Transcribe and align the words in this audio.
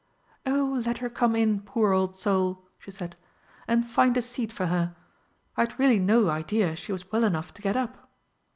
"Oh, 0.47 0.81
let 0.83 0.97
her 0.97 1.11
come 1.11 1.35
in, 1.35 1.61
poor 1.61 1.91
old 1.91 2.15
soul," 2.15 2.65
she 2.79 2.89
said, 2.89 3.15
"and 3.67 3.87
find 3.87 4.17
a 4.17 4.21
seat 4.23 4.51
for 4.51 4.65
her. 4.65 4.95
I'd 5.55 5.77
really 5.77 5.99
no 5.99 6.27
idea 6.31 6.75
she 6.75 6.91
was 6.91 7.11
well 7.11 7.23
enough 7.23 7.53
to 7.53 7.61
get 7.61 7.77
up." 7.77 8.09